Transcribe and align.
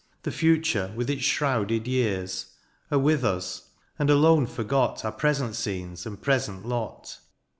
The 0.23 0.31
future, 0.31 0.91
with 0.95 1.11
its 1.11 1.21
shrouded 1.21 1.87
years. 1.87 2.47
Are 2.89 2.97
with 2.97 3.23
us, 3.23 3.69
and 3.99 4.09
alone 4.09 4.47
forgot 4.47 5.05
Are 5.05 5.11
present 5.11 5.55
scenes 5.55 6.07
and 6.07 6.19
present 6.19 6.65
lot. 6.65 7.19